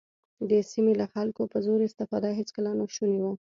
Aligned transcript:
د 0.49 0.51
سیمې 0.71 0.93
له 1.01 1.05
خلکو 1.13 1.41
په 1.51 1.57
زور 1.65 1.79
استفاده 1.89 2.29
هېڅکله 2.39 2.69
ناشونې 2.79 3.17
وه. 3.23 3.33